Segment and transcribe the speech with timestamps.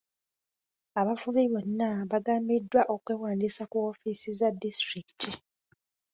[0.99, 5.29] Abavubi bonna baagambidwa okwewandiisa ku woofiisi za disitulikiti.